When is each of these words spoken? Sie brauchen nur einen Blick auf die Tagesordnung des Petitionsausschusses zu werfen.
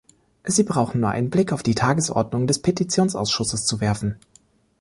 Sie 0.45 0.63
brauchen 0.63 0.99
nur 1.01 1.11
einen 1.11 1.29
Blick 1.29 1.53
auf 1.53 1.61
die 1.61 1.75
Tagesordnung 1.75 2.47
des 2.47 2.59
Petitionsausschusses 2.63 3.67
zu 3.67 3.81
werfen. 3.81 4.17